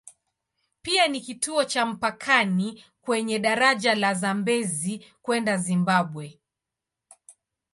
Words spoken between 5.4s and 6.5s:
Zimbabwe.